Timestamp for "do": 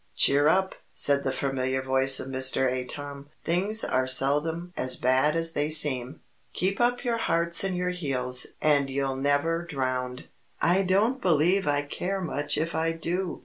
12.93-13.39